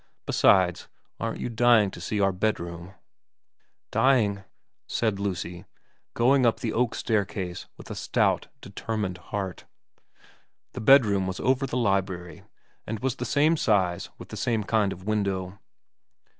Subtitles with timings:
[0.25, 0.87] Besides,
[1.19, 2.95] aren't you dying to see our bedroom?'
[3.67, 4.43] * Dying,'
[4.87, 5.65] said Lucy,
[6.15, 9.65] going up the oak staircase with a stout, determined heart.
[10.73, 12.41] The bedroom was over the library,
[12.87, 15.59] and was the same size and with the same kind of window.